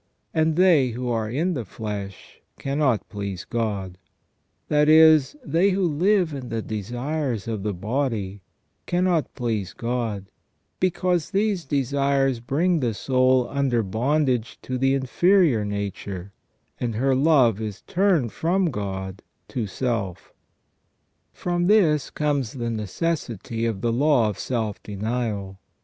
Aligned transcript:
And 0.33 0.55
they 0.55 0.87
who 0.87 1.09
are 1.09 1.29
in 1.29 1.53
the 1.53 1.63
flesh 1.63 2.41
cannot 2.57 3.07
please 3.07 3.45
God." 3.45 3.99
That 4.67 4.89
is, 4.89 5.35
they 5.45 5.69
who 5.69 5.87
live 5.87 6.33
in 6.33 6.49
the 6.49 6.63
desires 6.63 7.47
of 7.47 7.61
the 7.61 7.75
body 7.75 8.41
cannot 8.87 9.35
please 9.35 9.73
God, 9.73 10.25
because 10.79 11.29
these 11.29 11.65
desires 11.65 12.39
bring 12.39 12.79
the 12.79 12.95
soul 12.95 13.47
under 13.47 13.83
bondage 13.83 14.57
to 14.63 14.79
the 14.79 14.95
inferior 14.95 15.63
nature, 15.63 16.33
and 16.79 16.95
her 16.95 17.13
love 17.13 17.61
is 17.61 17.83
turned 17.83 18.31
from 18.31 18.71
God 18.71 19.21
to 19.49 19.67
self 19.67 20.33
From 21.31 21.67
this 21.67 22.09
comes 22.09 22.53
the 22.53 22.71
necessity 22.71 23.67
of 23.67 23.81
the 23.81 23.93
law 23.93 24.29
of 24.31 24.39
self 24.39 24.81
denial. 24.81 25.59